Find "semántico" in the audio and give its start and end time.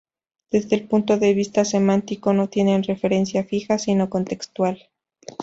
1.63-2.33